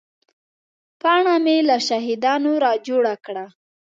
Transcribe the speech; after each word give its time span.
پاڼه 1.01 1.35
مې 1.43 1.57
له 1.69 1.77
شاهدانو 1.87 2.53
را 2.63 2.71
جوړه 2.87 3.13
کړه. 3.25 3.45